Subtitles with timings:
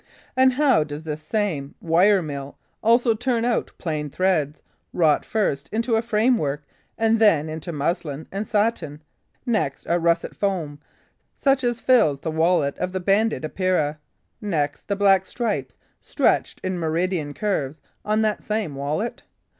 [0.35, 5.95] And how does this same wire mill also turn out plain threads, wrought first into
[5.95, 6.63] a framework
[6.97, 9.03] and then into muslin and satin;
[9.45, 10.79] next, a russet foam,
[11.35, 13.99] such as fills the wallet of the Banded Epeira;
[14.41, 19.21] next, the black stripes stretched in meridian curves on that same wallet?